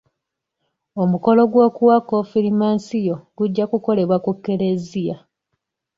[1.01, 5.17] Omukolo gw'okuwa konfirimansiyo gujja kukolebwa ku kereziya.